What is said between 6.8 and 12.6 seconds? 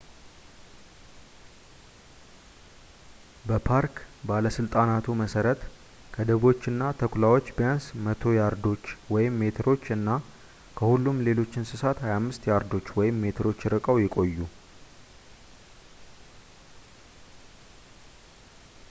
ተኩላዎች ቢያንስ 100 ያርዶች/ሜትሮች እና ከሁሉም ሌሎች እንስሳት 25